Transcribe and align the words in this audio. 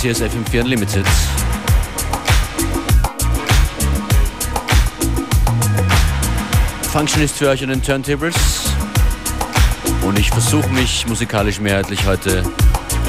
Das 0.00 0.16
hier 0.16 0.26
ist 0.28 0.34
FM4 0.34 0.62
Unlimited. 0.62 1.06
Function 6.90 7.22
ist 7.22 7.36
für 7.36 7.50
euch 7.50 7.62
an 7.62 7.68
den 7.68 7.82
Turntables 7.82 8.34
und 10.00 10.18
ich 10.18 10.30
versuche 10.30 10.70
mich 10.70 11.06
musikalisch 11.06 11.60
mehrheitlich 11.60 12.06
heute 12.06 12.42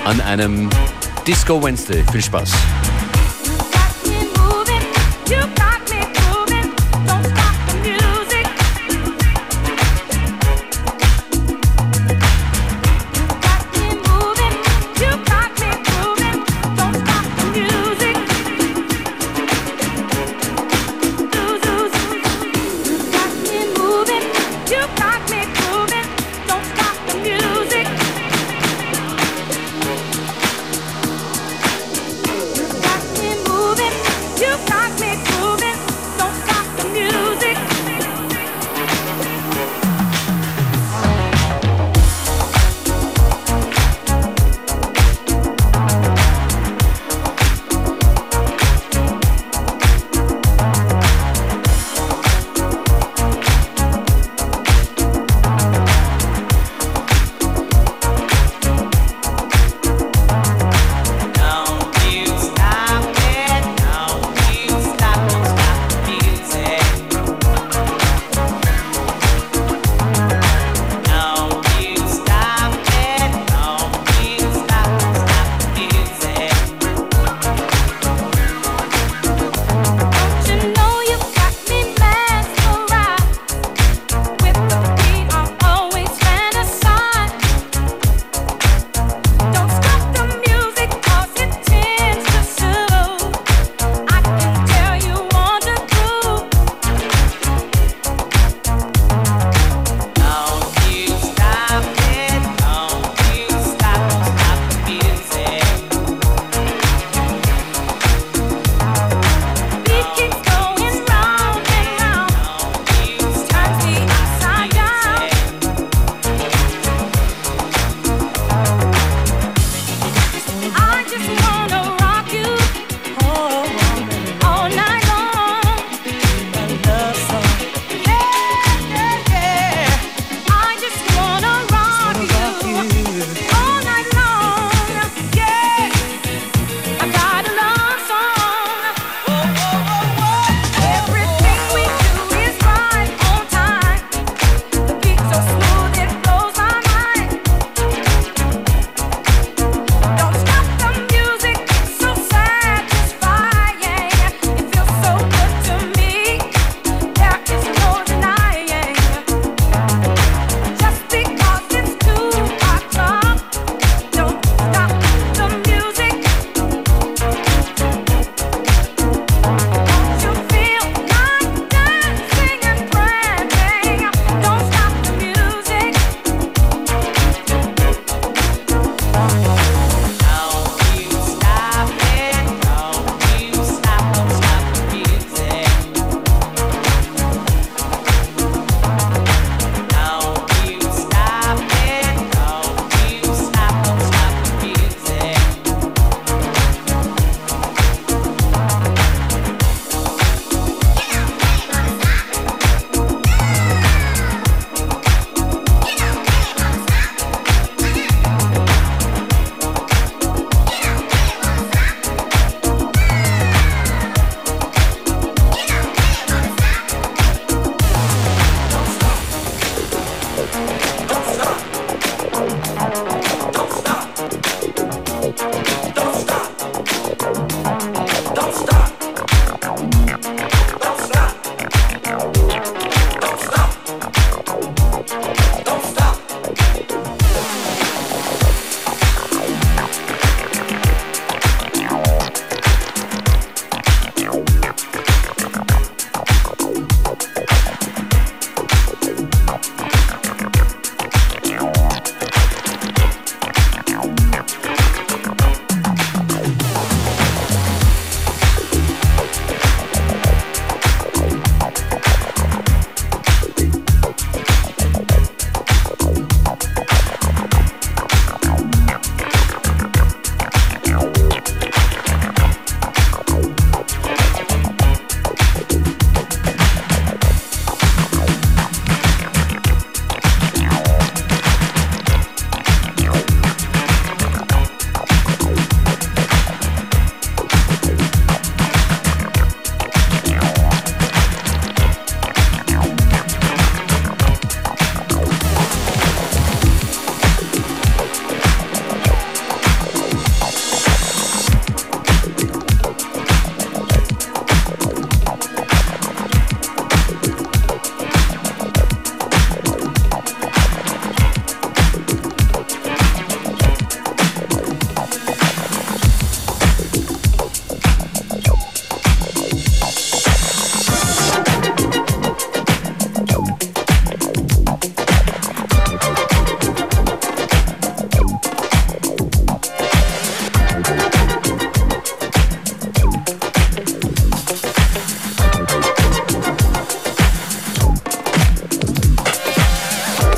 an 0.04 0.20
einem 0.20 0.70
Disco 1.26 1.64
Wednesday. 1.64 2.04
Viel 2.12 2.24
Spaß. 2.24 2.52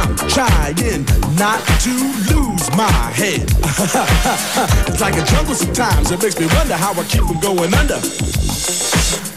I'm 0.00 0.16
trying 0.16 1.04
not 1.36 1.60
to 1.82 1.90
lose 2.32 2.70
my 2.74 2.90
head. 3.12 3.42
it's 4.88 5.00
like 5.00 5.14
a 5.16 5.24
jungle 5.26 5.54
sometimes. 5.54 6.10
It 6.10 6.22
makes 6.22 6.40
me 6.40 6.46
wonder 6.54 6.74
how 6.74 6.94
I 6.94 7.04
keep 7.04 7.22
from 7.24 7.38
going 7.40 7.74
under. 7.74 8.00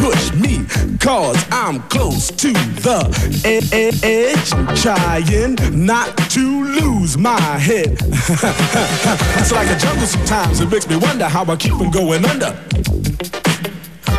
push 0.00 0.32
me, 0.34 0.64
cause 0.98 1.36
I'm 1.50 1.80
close 1.88 2.28
to 2.28 2.52
the 2.52 3.00
edge. 3.44 4.50
Trying 4.80 5.86
not 5.86 6.16
to 6.30 6.64
lose 6.64 7.16
my 7.16 7.40
head. 7.40 7.96
it's 9.38 9.52
like 9.52 9.68
a 9.68 9.78
jungle 9.78 10.06
sometimes, 10.06 10.60
it 10.60 10.70
makes 10.70 10.88
me 10.88 10.96
wonder 10.96 11.26
how 11.26 11.44
I 11.44 11.56
keep 11.56 11.72
from 11.72 11.90
going 11.90 12.24
under. 12.24 12.56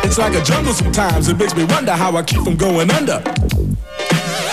It's 0.02 0.18
like 0.18 0.34
a 0.34 0.42
jungle 0.42 0.72
sometimes, 0.72 1.28
it 1.28 1.38
makes 1.38 1.54
me 1.56 1.64
wonder 1.64 1.92
how 1.92 2.16
I 2.16 2.22
keep 2.22 2.42
from 2.42 2.56
going 2.56 2.90
under. 2.90 3.22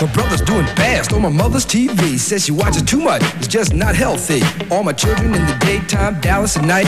My 0.01 0.11
brother's 0.13 0.41
doing 0.41 0.65
fast 0.65 1.13
on 1.13 1.21
my 1.21 1.29
mother's 1.29 1.63
TV. 1.63 2.17
Says 2.17 2.45
she 2.45 2.51
watches 2.51 2.81
too 2.81 2.99
much, 2.99 3.21
it's 3.35 3.47
just 3.47 3.73
not 3.73 3.95
healthy. 3.95 4.41
All 4.71 4.83
my 4.83 4.93
children 4.93 5.35
in 5.35 5.45
the 5.45 5.55
daytime, 5.59 6.19
Dallas 6.21 6.57
at 6.57 6.65
night. 6.65 6.87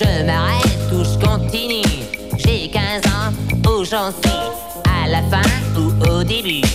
Je 0.00 0.24
m'arrête 0.24 0.90
ou 0.94 1.04
je 1.04 1.18
continue. 1.22 1.82
J'ai 2.38 2.70
15 2.70 3.02
ans, 3.12 3.32
où 3.68 3.84
j'en 3.84 4.10
suis 4.10 4.30
À 4.88 5.06
la 5.06 5.20
fin 5.24 5.42
ou 5.76 5.92
au 6.10 6.24
début. 6.24 6.66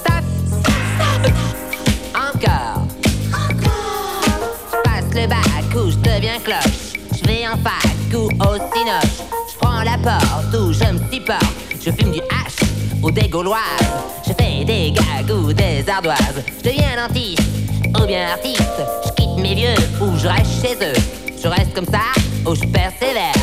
Stop, 0.00 0.24
stop, 0.46 1.32
Encore. 2.14 2.86
Je 4.70 4.76
passe 4.84 5.14
le 5.14 5.26
bac 5.26 5.74
ou 5.74 5.90
je 5.90 5.96
deviens 5.96 6.38
cloche. 6.42 6.94
Je 7.12 7.26
vais 7.26 7.46
en 7.46 7.58
fac 7.58 8.14
ou 8.14 8.28
au 8.42 8.54
cinoche. 8.72 9.28
Je 9.52 9.58
prends 9.60 9.82
la 9.82 9.98
porte 9.98 10.54
ou 10.54 10.72
je 10.72 10.92
me 10.92 11.12
s'y 11.12 11.20
porte 11.20 11.44
Je 11.78 11.90
fume 11.90 12.12
du 12.12 12.20
hache 12.20 12.66
ou 13.02 13.10
des 13.10 13.28
gauloises. 13.28 13.58
Je 14.26 14.32
fais 14.32 14.64
des 14.64 14.92
gags 14.92 15.30
ou 15.30 15.52
des 15.52 15.84
ardoises. 15.86 16.42
Je 16.64 16.70
deviens 16.70 17.06
dentiste 17.06 17.67
ou 18.02 18.06
bien 18.06 18.28
artiste 18.28 18.62
Je 19.04 19.12
quitte 19.12 19.36
mes 19.38 19.54
vieux 19.54 19.74
ou 20.00 20.16
je 20.16 20.28
reste 20.28 20.62
chez 20.62 20.74
eux. 20.74 20.94
Je 21.42 21.48
reste 21.48 21.74
comme 21.74 21.86
ça 21.86 22.00
ou 22.46 22.54
je 22.54 22.64
persévère 22.66 23.37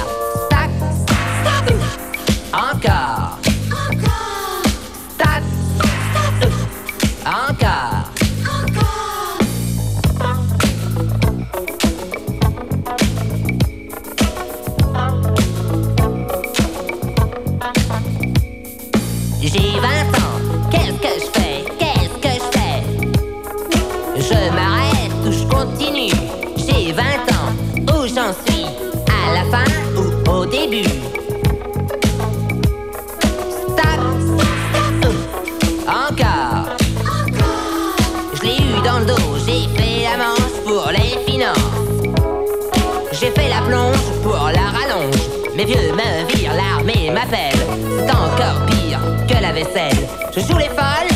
Je 50.36 50.42
joue 50.42 50.58
les 50.58 50.68
folles, 50.68 51.08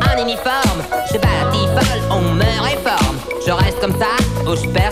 en 0.00 0.22
uniforme 0.22 0.82
Je 1.12 1.18
bâtis 1.18 1.66
folle, 1.74 2.02
on 2.08 2.20
me 2.20 2.62
réforme 2.62 3.16
Je 3.44 3.50
reste 3.50 3.80
comme 3.80 3.94
ça 3.98 4.06
où 4.46 4.54
je 4.54 4.68
persévère. 4.68 4.89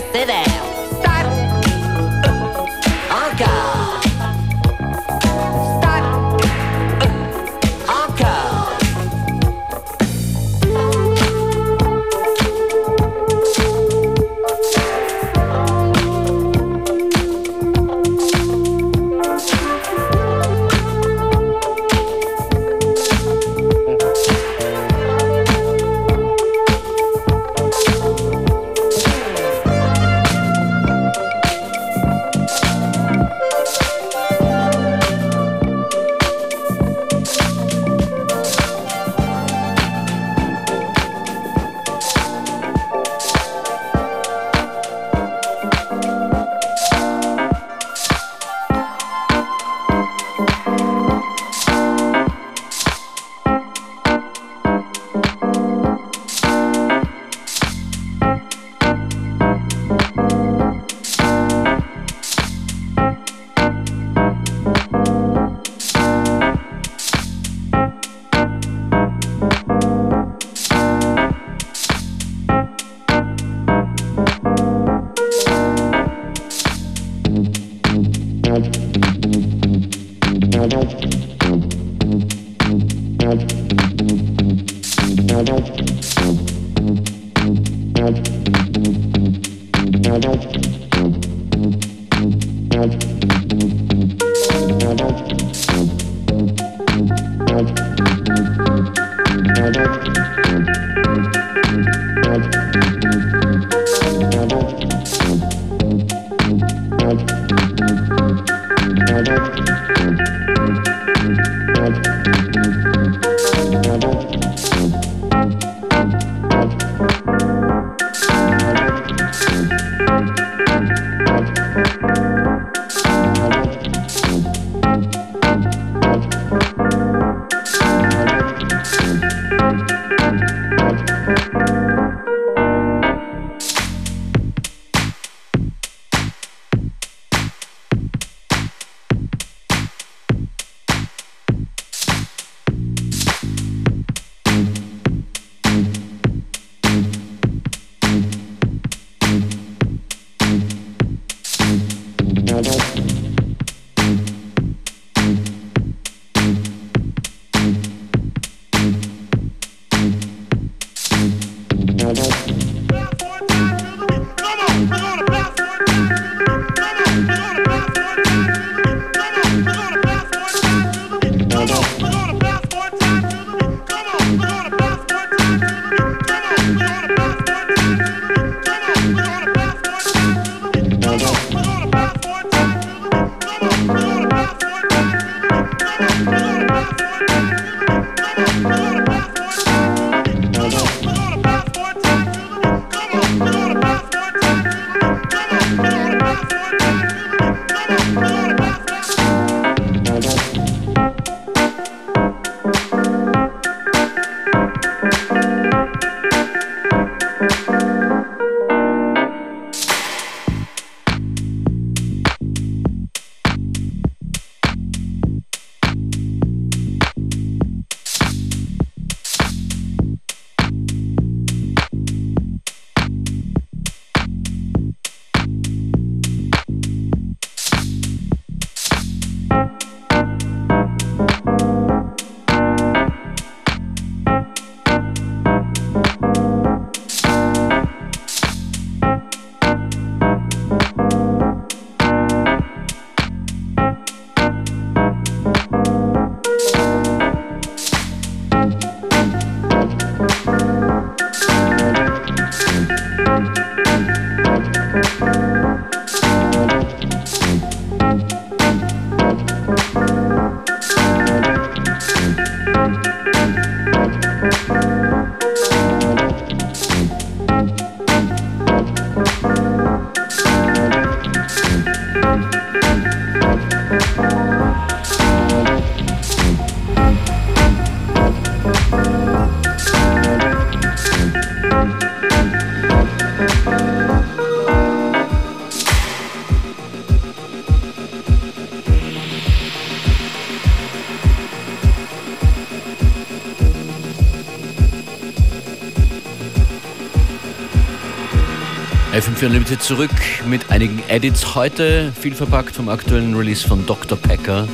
FM4 299.19 299.47
Unlimited 299.47 299.83
zurück 299.83 300.11
mit 300.47 300.71
einigen 300.71 301.03
Edits 301.09 301.53
heute, 301.53 302.13
viel 302.17 302.33
verpackt 302.33 302.73
vom 302.73 302.87
aktuellen 302.87 303.35
Release 303.35 303.67
von 303.67 303.85
Dr. 303.85 304.17
Packer. 304.17 304.65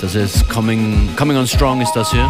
Das 0.00 0.14
ist 0.14 0.48
Coming, 0.48 1.10
Coming 1.16 1.36
on 1.36 1.46
Strong 1.46 1.82
ist 1.82 1.92
das 1.92 2.10
hier. 2.10 2.26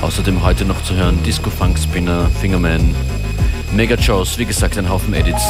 Außerdem 0.00 0.42
heute 0.42 0.64
noch 0.64 0.82
zu 0.82 0.96
hören 0.96 1.22
Disco 1.22 1.48
Funk 1.48 1.78
Spinner, 1.78 2.28
Fingerman, 2.40 2.92
Mega 3.72 3.94
Jaws, 3.94 4.36
wie 4.36 4.46
gesagt 4.46 4.76
ein 4.76 4.88
Haufen 4.88 5.14
Edits. 5.14 5.44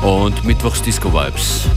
Und 0.00 0.44
Mittwochs 0.44 0.80
Disco 0.80 1.12
Vibes. 1.12 1.68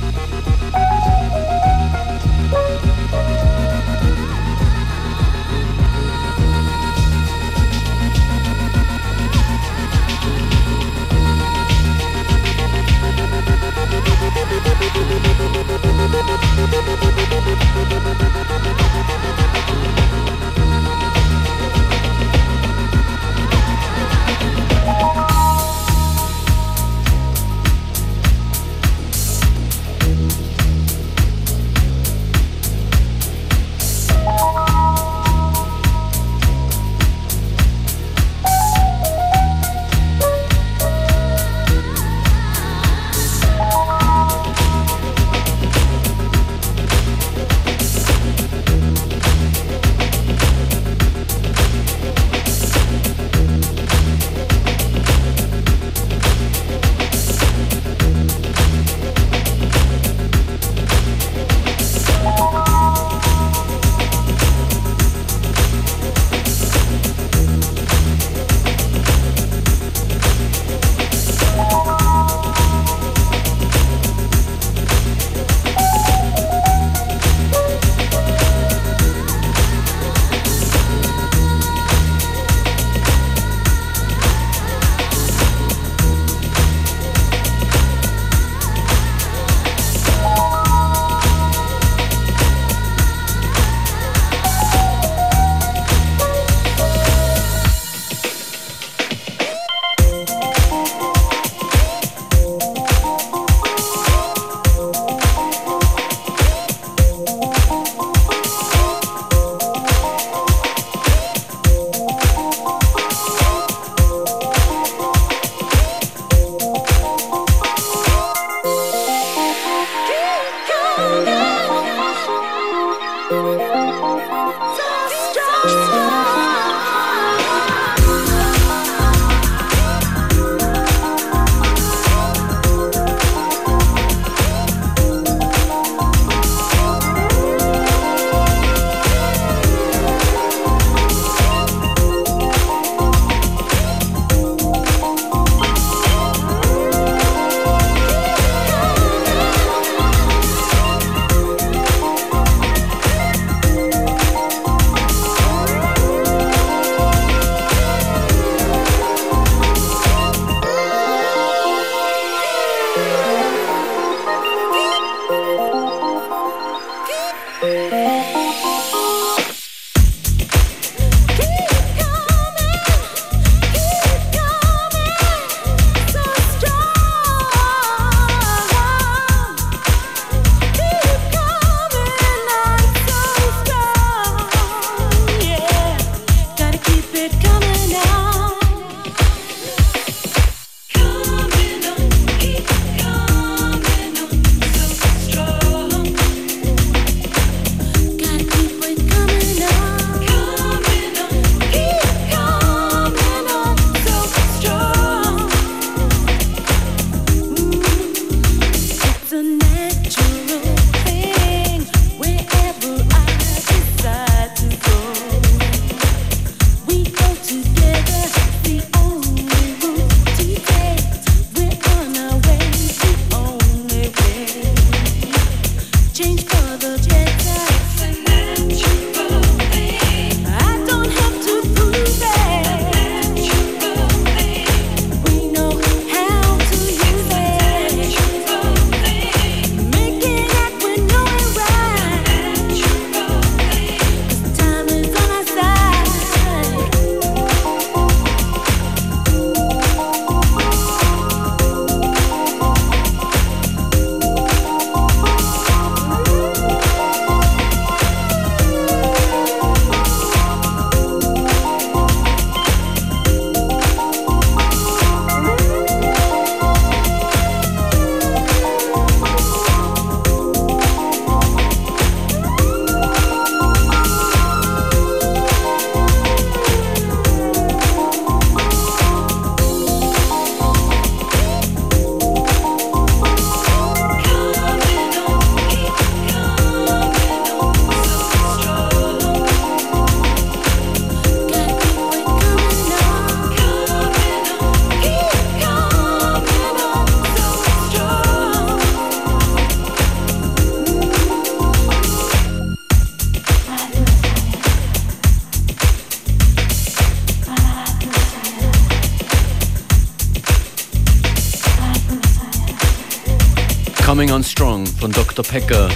Dr. 315.38 315.52
Pecker. 315.52 315.90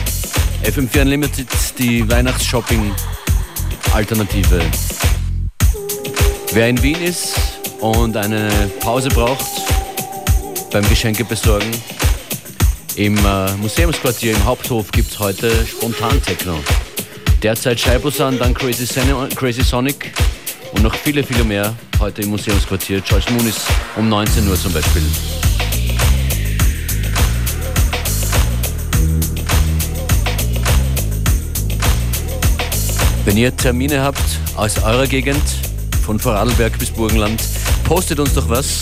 FM4 0.63 1.01
Unlimited, 1.01 1.47
die 1.79 2.07
Weihnachtsshopping-Alternative. 2.07 4.61
Wer 6.53 6.69
in 6.69 6.83
Wien 6.83 7.01
ist 7.01 7.39
und 7.79 8.15
eine 8.15 8.51
Pause 8.81 9.09
braucht 9.09 9.43
beim 10.71 10.87
Geschenke 10.87 11.25
besorgen, 11.25 11.71
im 12.97 13.17
äh, 13.17 13.55
Museumsquartier 13.55 14.33
im 14.33 14.45
Haupthof 14.45 14.91
gibt 14.91 15.09
es 15.09 15.17
heute 15.17 15.65
spontan 15.65 16.21
Techno. 16.21 16.59
Derzeit 17.41 17.79
Scheibosan, 17.79 18.37
dann 18.37 18.53
Crazy, 18.53 18.85
Crazy 19.33 19.63
Sonic 19.63 20.13
und 20.73 20.83
noch 20.83 20.93
viele, 20.93 21.23
viele 21.23 21.43
mehr 21.43 21.73
heute 21.99 22.21
im 22.21 22.29
Museumsquartier. 22.29 23.01
George 23.01 23.25
Moon 23.31 23.47
ist 23.47 23.61
um 23.95 24.07
19 24.07 24.47
Uhr 24.47 24.55
zum 24.55 24.71
Beispiel. 24.71 25.01
Wenn 33.23 33.37
ihr 33.37 33.55
Termine 33.55 34.01
habt 34.01 34.21
aus 34.55 34.81
eurer 34.83 35.05
Gegend, 35.05 35.43
von 36.03 36.19
Vorarlberg 36.19 36.77
bis 36.79 36.89
Burgenland, 36.89 37.41
postet 37.83 38.19
uns 38.19 38.33
doch 38.33 38.49
was 38.49 38.81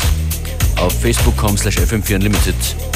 auf 0.78 0.94
facebook.com 1.02 1.58
slash 1.58 1.78
fm4 1.78 2.89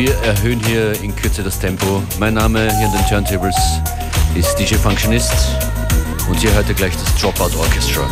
wir 0.00 0.14
erhöhen 0.22 0.58
hier 0.64 0.98
in 1.02 1.14
Kürze 1.14 1.42
das 1.42 1.58
Tempo. 1.58 2.02
Mein 2.18 2.32
Name 2.32 2.74
hier 2.78 2.86
in 2.86 2.92
den 2.92 3.06
Turntables 3.06 3.54
ist 4.34 4.56
DJ 4.56 4.76
Functionist 4.76 5.34
und 6.26 6.42
ihr 6.42 6.54
hört 6.54 6.70
ihr 6.70 6.74
gleich 6.74 6.94
das 6.94 7.14
Dropout 7.16 7.54
Orchestra. 7.58 8.08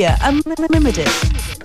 FM4 0.00 0.16
Unlimited. 0.22 1.59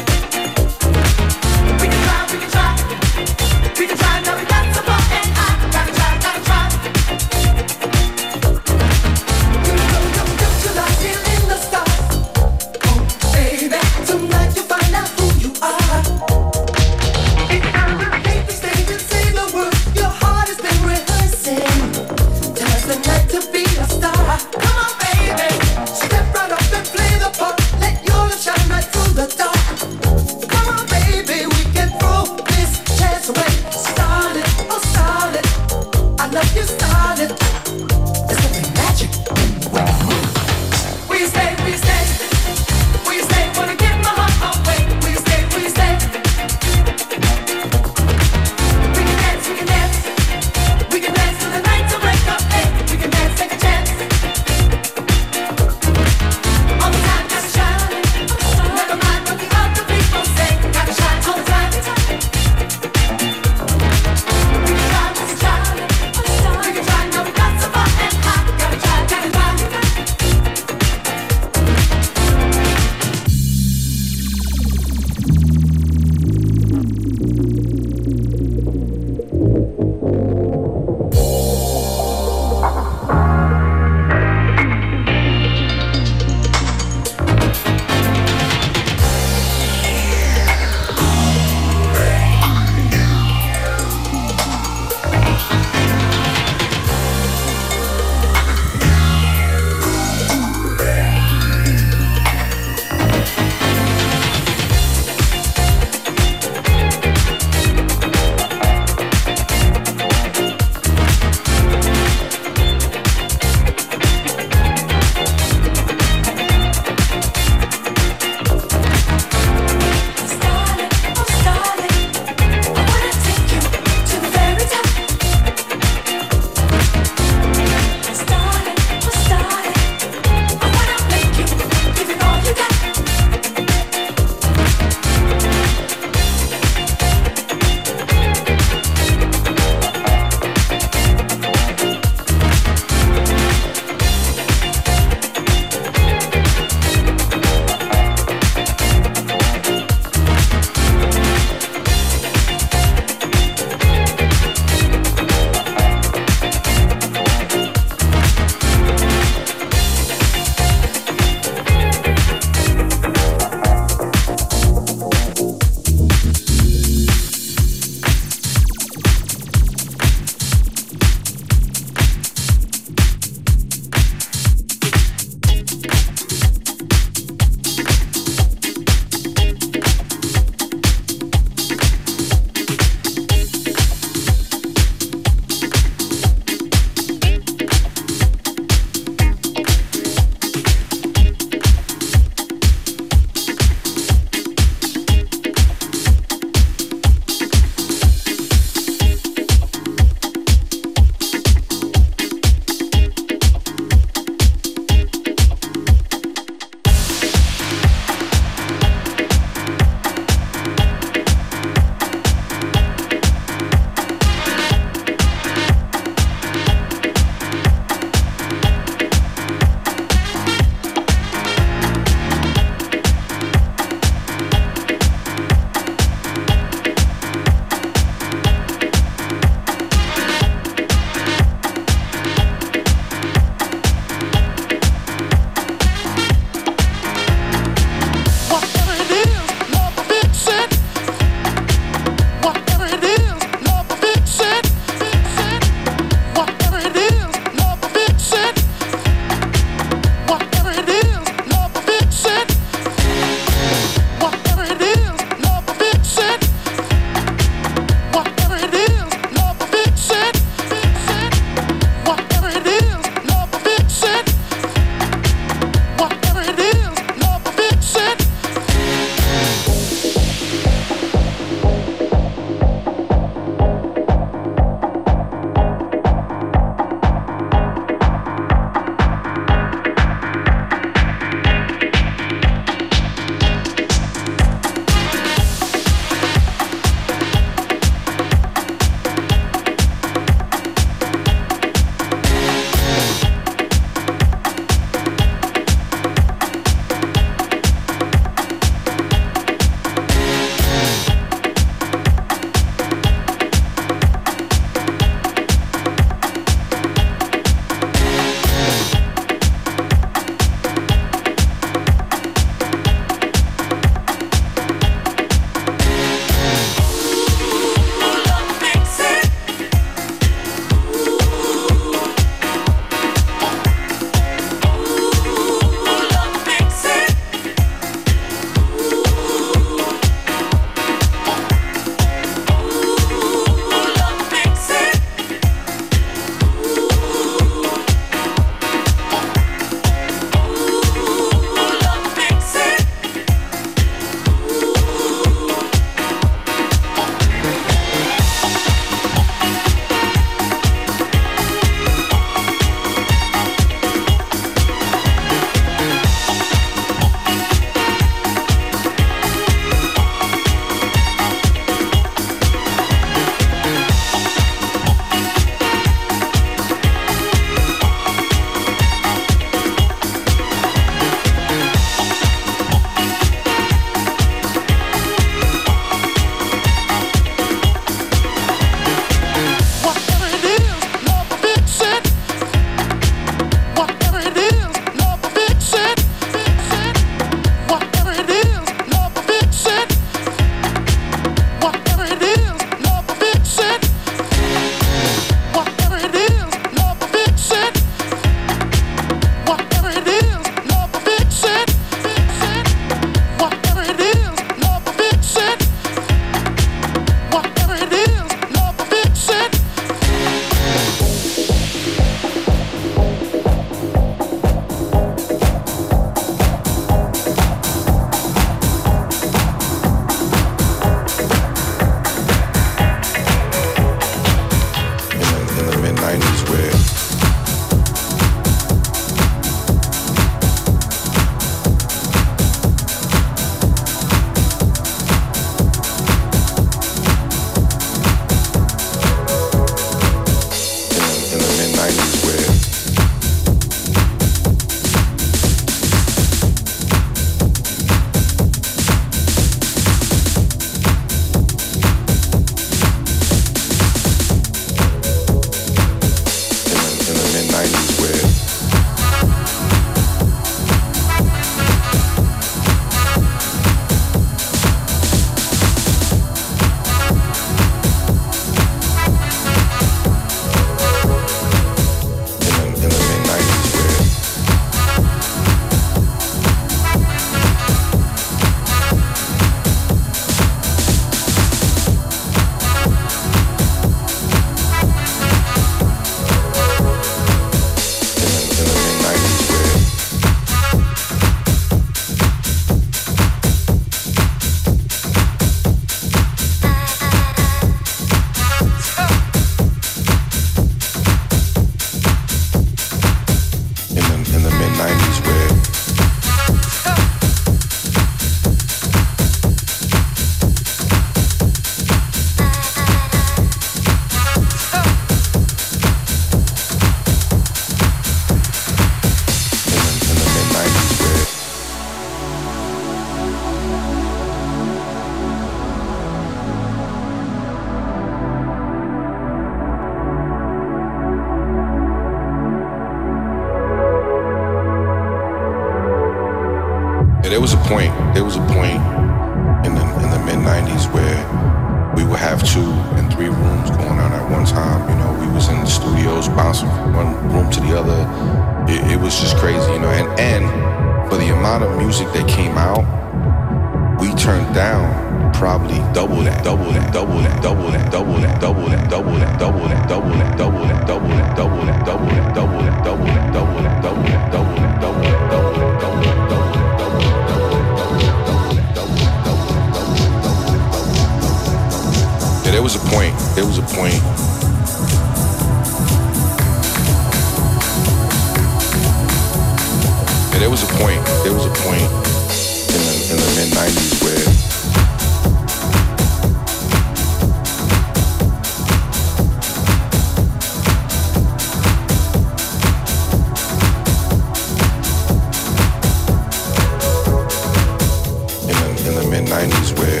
'90s 599.28 599.76
where 599.78 599.98
in 599.98 600.00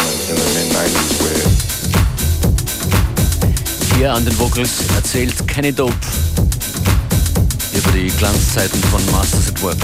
the, 0.00 0.10
in 0.30 0.36
the 0.36 0.48
mid 0.54 0.68
'90s 0.72 1.12
where 1.22 1.44
Hier 3.96 4.14
an 4.14 4.24
den 4.24 4.38
Vocals 4.38 4.84
erzählt 4.94 5.46
Kenny 5.46 5.72
Dope 5.72 5.94
über 7.74 7.90
die 7.92 8.08
Glanzzeiten 8.08 8.80
von 8.84 9.04
Masters 9.12 9.48
at 9.48 9.62
Work. 9.62 9.78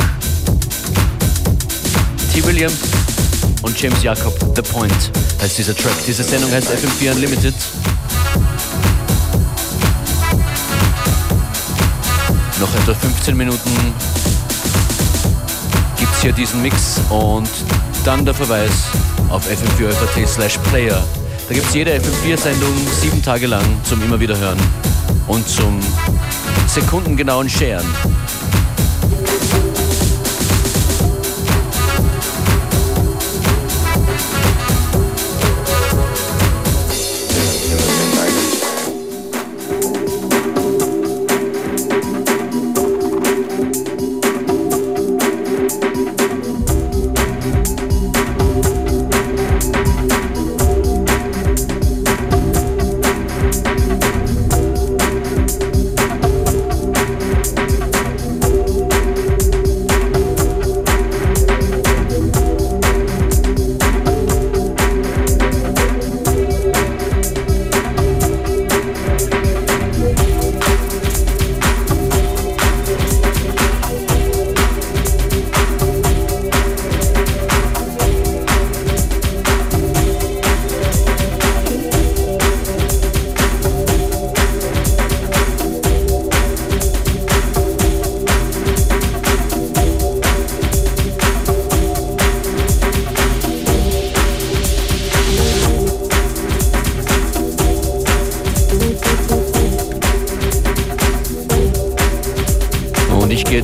T. 2.32 2.42
Williams 2.44 2.91
und 3.62 3.80
James 3.80 4.02
Jacob, 4.02 4.34
The 4.54 4.62
Point 4.62 5.10
heißt 5.40 5.58
dieser 5.58 5.76
Track. 5.76 5.94
Diese 6.06 6.22
Sendung 6.22 6.50
heißt 6.50 6.68
FM4 6.68 7.12
Unlimited. 7.12 7.54
Noch 12.60 12.74
etwa 12.74 12.94
15 12.94 13.36
Minuten 13.36 13.70
gibt 15.98 16.12
es 16.12 16.20
hier 16.20 16.32
diesen 16.32 16.62
Mix 16.62 17.00
und 17.10 17.48
dann 18.04 18.24
der 18.24 18.34
Verweis 18.34 18.70
auf 19.28 19.46
fm4.at 19.48 20.28
slash 20.28 20.58
player. 20.70 21.02
Da 21.48 21.54
gibt 21.54 21.66
es 21.66 21.74
jede 21.74 21.92
FM4-Sendung 21.98 22.74
sieben 23.00 23.22
Tage 23.22 23.46
lang 23.46 23.64
zum 23.84 24.02
immer 24.02 24.18
wieder 24.20 24.38
hören 24.38 24.58
und 25.26 25.48
zum 25.48 25.80
sekundengenauen 26.66 27.48
Sharen. 27.48 27.86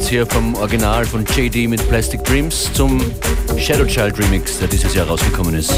Hier 0.09 0.27
vom 0.27 0.55
Original 0.55 1.05
von 1.05 1.25
JD 1.25 1.69
mit 1.69 1.87
Plastic 1.89 2.25
Dreams 2.25 2.71
zum 2.73 3.01
Shadow 3.59 3.85
Child 3.85 4.19
Remix, 4.19 4.59
der 4.59 4.69
dieses 4.69 4.95
Jahr 4.95 5.07
rausgekommen 5.07 5.55
ist. 5.55 5.73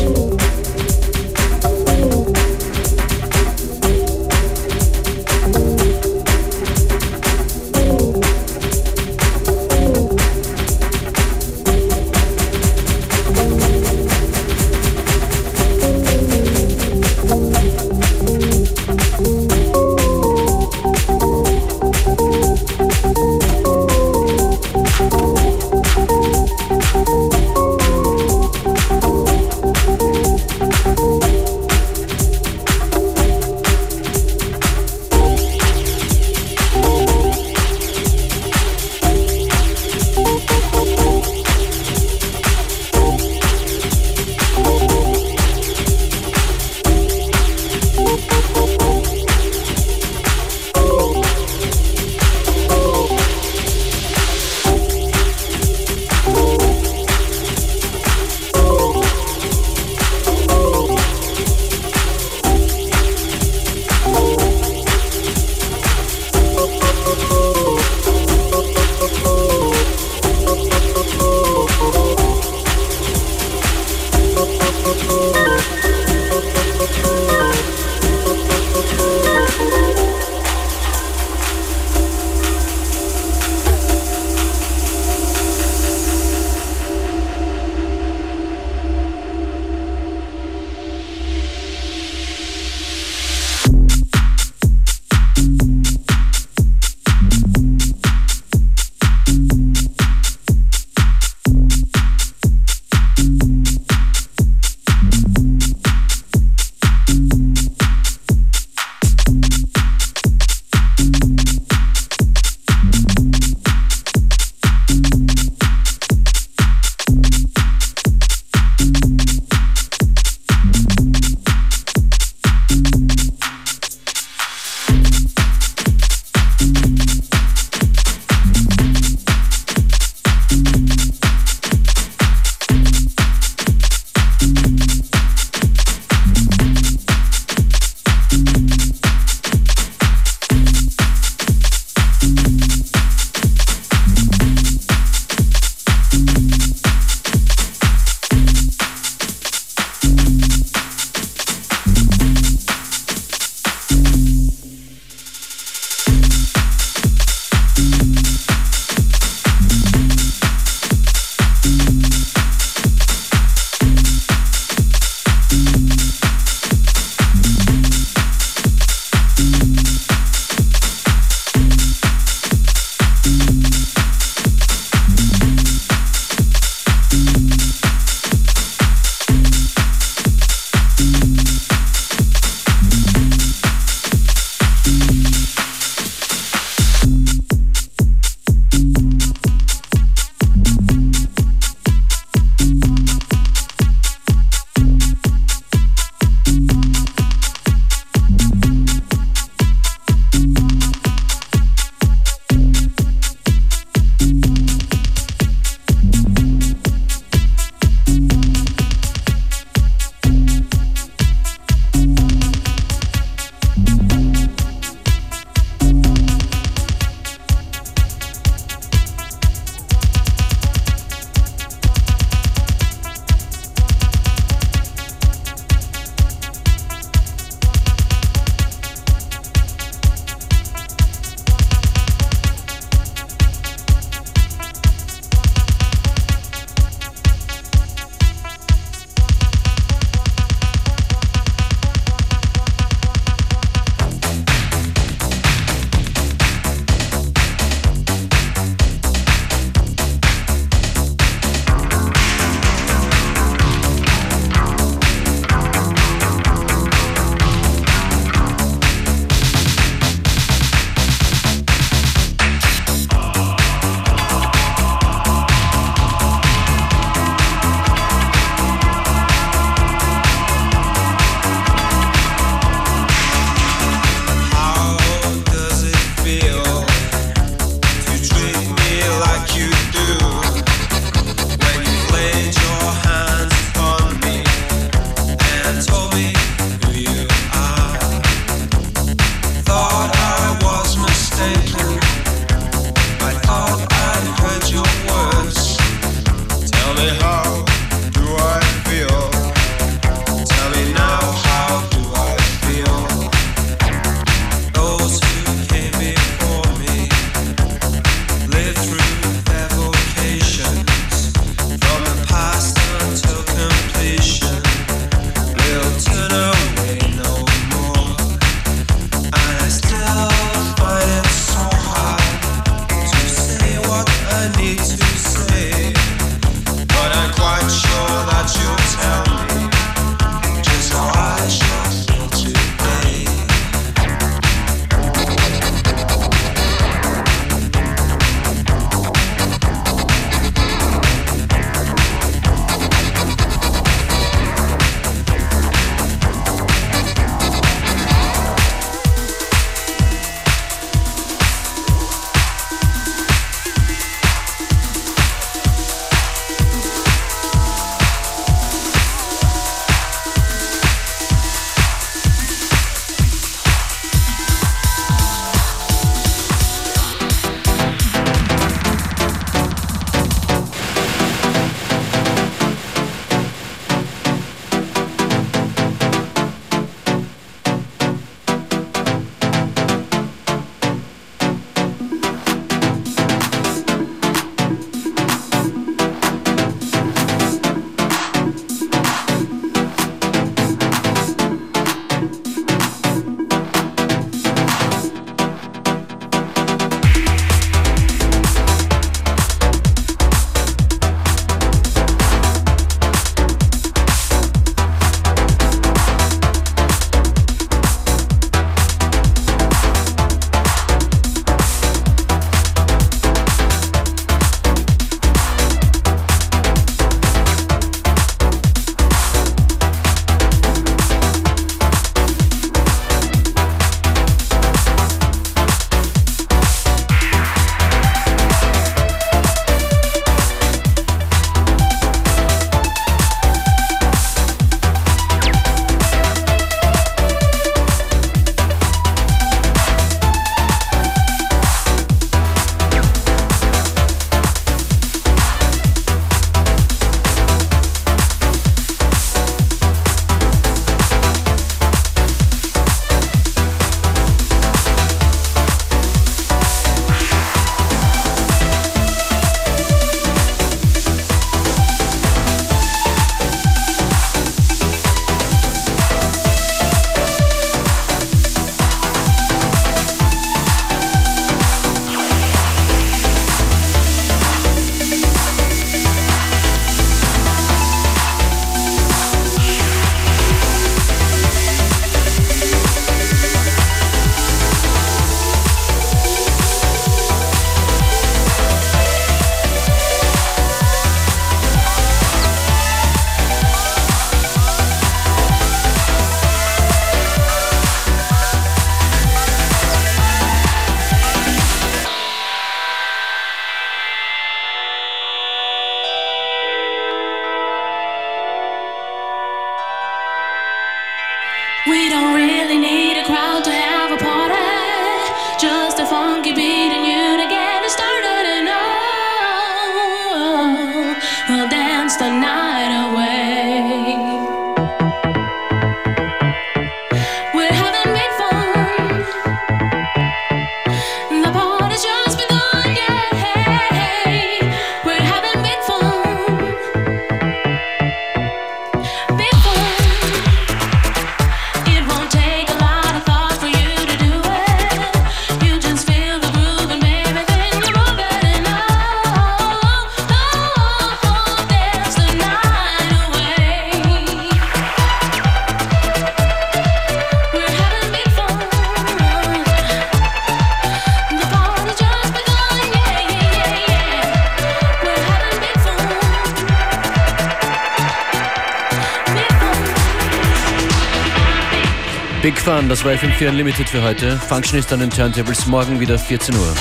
Das 572.91 573.05
war 573.05 573.13
FM4 573.13 573.51
Unlimited 573.51 573.89
für 573.89 574.03
heute. 574.03 574.37
Functionist 574.37 574.93
an 574.93 574.99
den 574.99 575.11
Turntables 575.11 575.67
morgen 575.67 576.01
wieder 576.01 576.19
14 576.19 576.57
Uhr. 576.57 576.75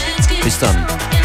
Bis 0.43 0.57
dann. 0.57 1.18